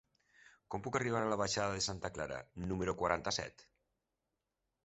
[0.75, 2.39] Com puc arribar a la baixada de Santa Clara
[2.73, 3.67] número quaranta-set?